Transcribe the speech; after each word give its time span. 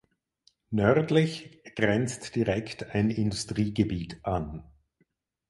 Nördlich 0.71 1.61
grenzt 1.75 2.35
direkt 2.35 2.89
ein 2.95 3.11
Industriegebiet 3.11 4.19
an. 4.25 4.63